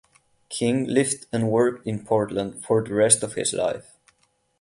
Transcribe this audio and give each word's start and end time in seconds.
King 0.49 0.85
lived 0.87 1.27
and 1.31 1.51
worked 1.51 1.85
in 1.85 2.03
Portland 2.03 2.65
for 2.65 2.83
the 2.83 2.91
rest 2.95 3.21
of 3.21 3.35
his 3.35 3.53
life. 3.53 3.99